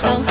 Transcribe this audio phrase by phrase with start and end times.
[0.00, 0.29] so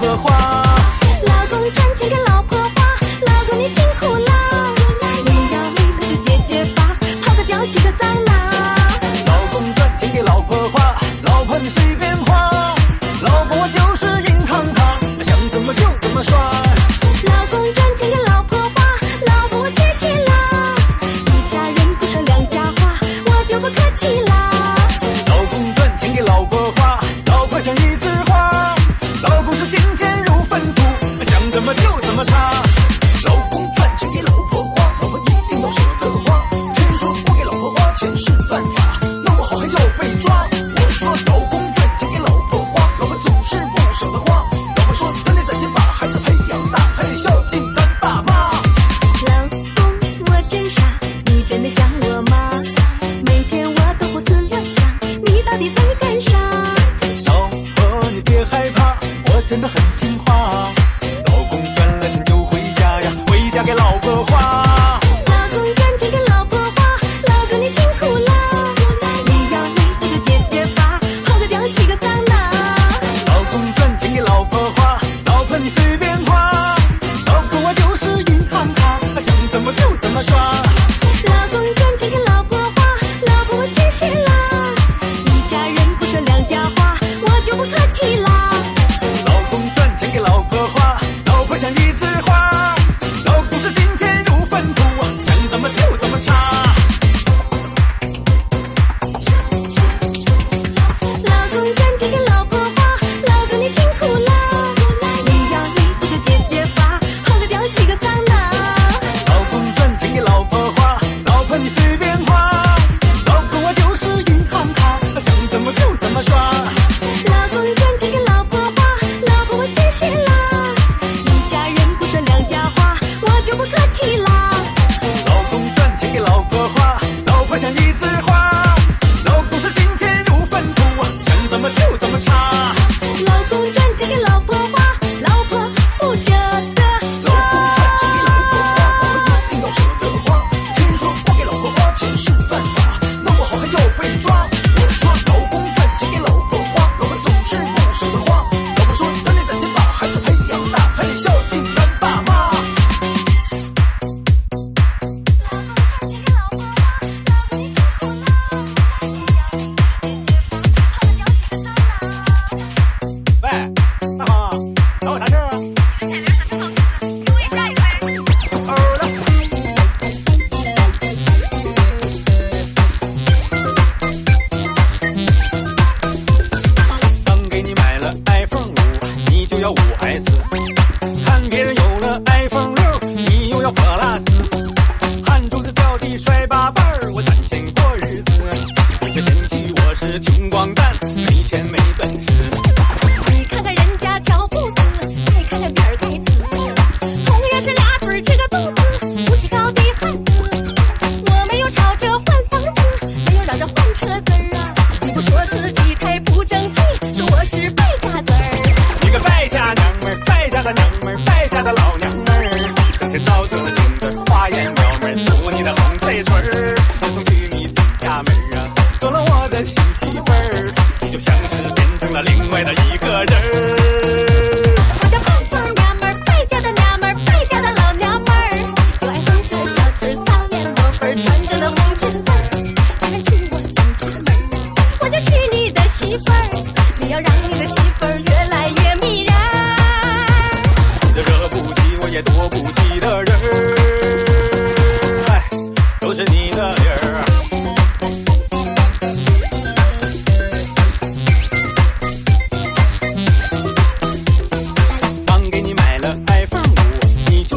[0.00, 0.37] 荷花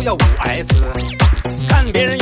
[0.04, 0.70] 要五 S。
[1.68, 2.18] 看别人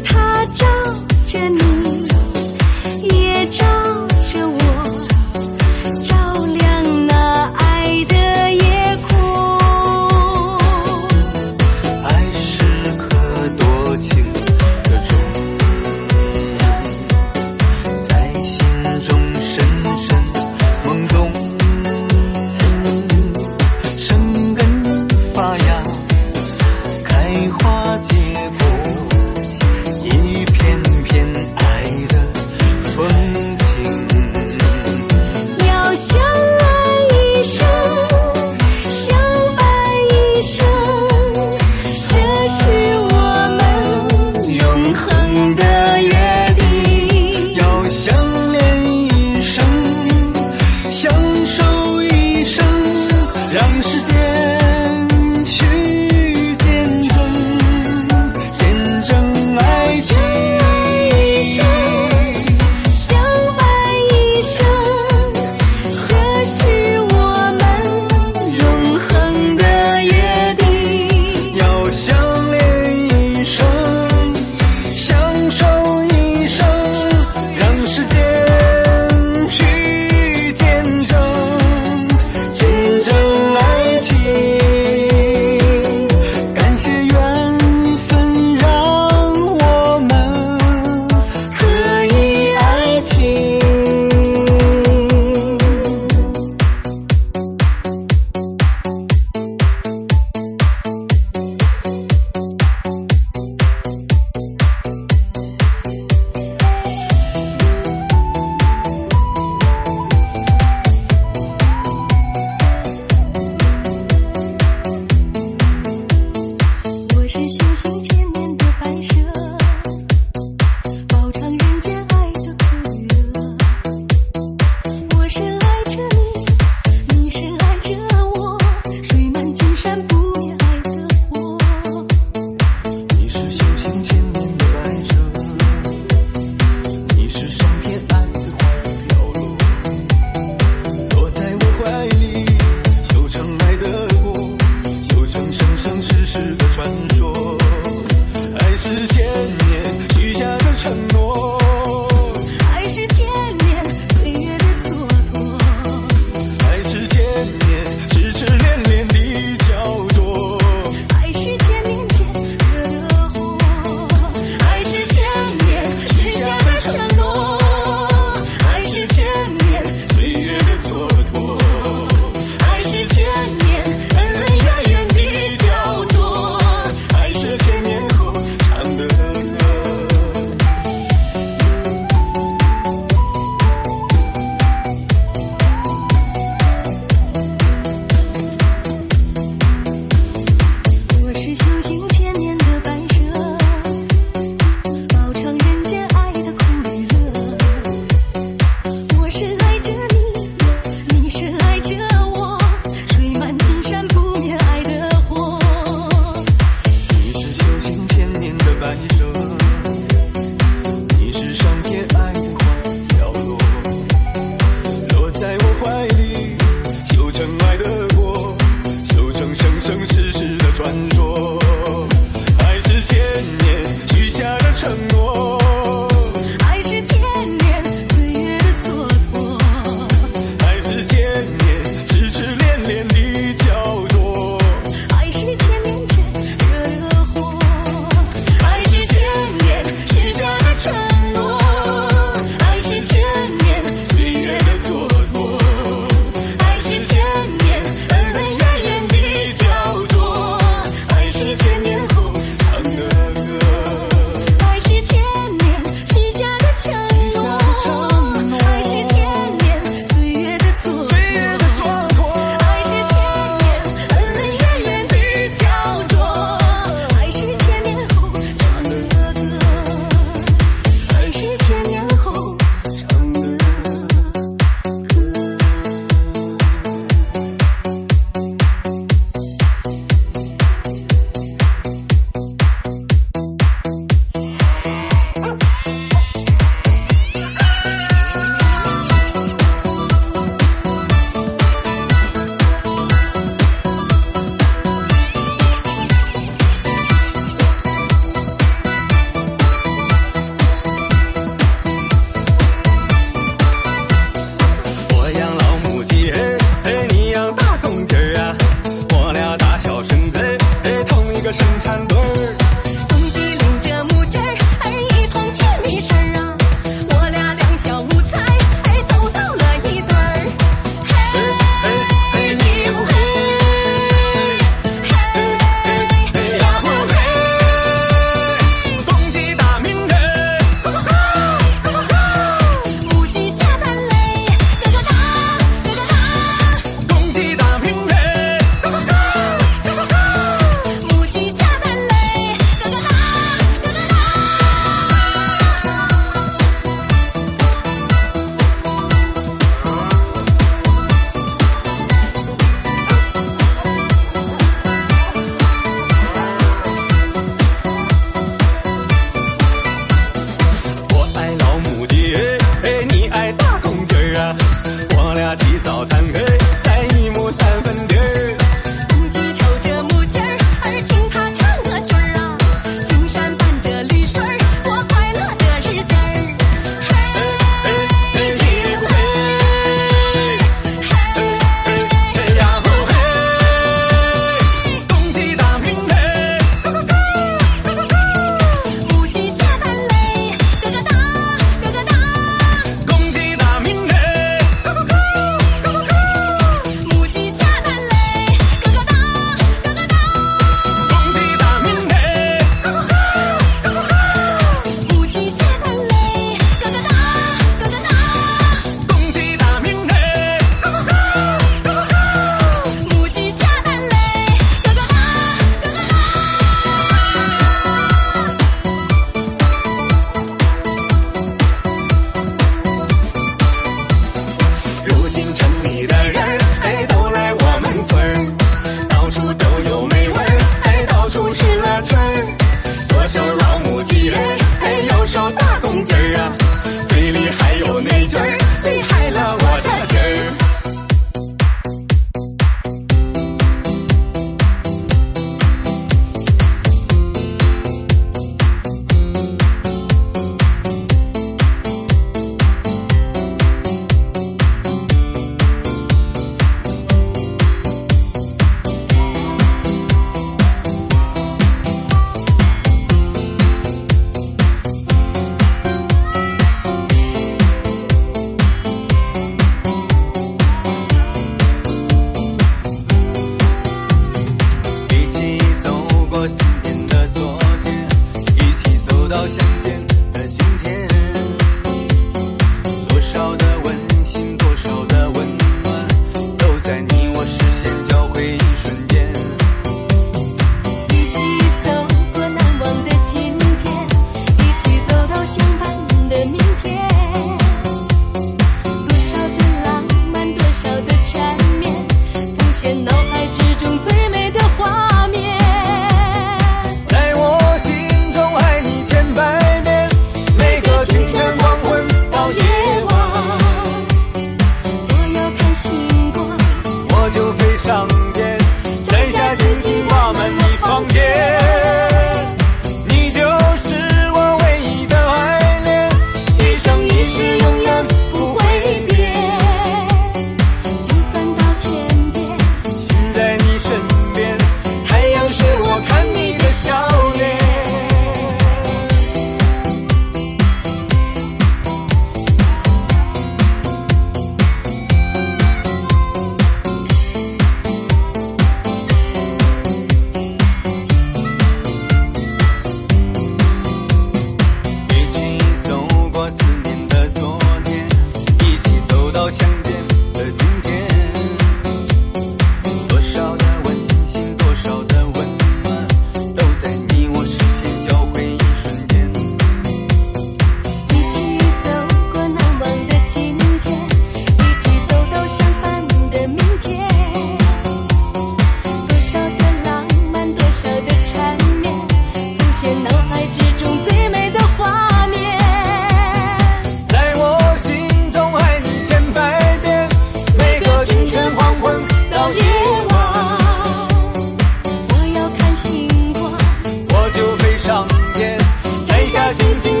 [599.53, 600.00] 星星